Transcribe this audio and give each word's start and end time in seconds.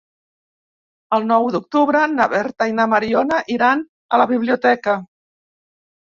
El 1.17 1.25
nou 1.31 1.43
d'octubre 1.55 1.99
na 2.13 2.25
Berta 2.31 2.67
i 2.71 2.73
na 2.77 2.85
Mariona 2.93 3.41
iran 3.57 3.83
a 4.17 4.21
la 4.23 4.27
biblioteca. 4.33 4.97